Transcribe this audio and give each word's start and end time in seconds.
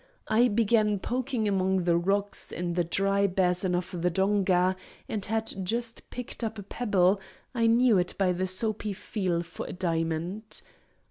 I 0.27 0.47
began 0.47 0.97
poking 0.97 1.47
among 1.47 1.83
the 1.83 1.95
rocks 1.95 2.51
in 2.51 2.73
the 2.73 2.83
dry 2.83 3.27
basin 3.27 3.75
of 3.75 4.01
the 4.01 4.09
donga, 4.09 4.75
and 5.07 5.23
had 5.23 5.53
just 5.63 6.09
picked 6.09 6.43
up 6.43 6.57
a 6.57 6.63
pebble—I 6.63 7.67
knew 7.67 7.99
it 7.99 8.15
by 8.17 8.31
the 8.33 8.47
soapy 8.47 8.93
feel 8.93 9.43
for 9.43 9.67
a 9.67 9.73
diamond. 9.73 10.63